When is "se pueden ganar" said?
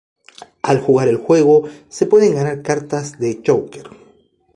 1.89-2.63